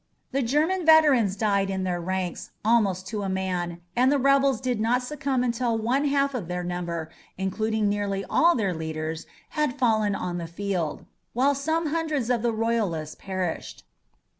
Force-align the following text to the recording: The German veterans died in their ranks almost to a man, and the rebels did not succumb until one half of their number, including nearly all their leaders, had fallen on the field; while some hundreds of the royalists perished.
The 0.31 0.41
German 0.41 0.83
veterans 0.83 1.35
died 1.35 1.69
in 1.69 1.83
their 1.83 2.01
ranks 2.01 2.49
almost 2.65 3.05
to 3.09 3.21
a 3.21 3.29
man, 3.29 3.81
and 3.95 4.11
the 4.11 4.17
rebels 4.17 4.59
did 4.59 4.79
not 4.81 5.03
succumb 5.03 5.43
until 5.43 5.77
one 5.77 6.05
half 6.05 6.33
of 6.33 6.47
their 6.47 6.63
number, 6.63 7.11
including 7.37 7.87
nearly 7.87 8.25
all 8.27 8.55
their 8.55 8.73
leaders, 8.73 9.27
had 9.49 9.77
fallen 9.77 10.15
on 10.15 10.39
the 10.39 10.47
field; 10.47 11.05
while 11.33 11.53
some 11.53 11.89
hundreds 11.89 12.31
of 12.31 12.41
the 12.41 12.51
royalists 12.51 13.13
perished. 13.19 13.83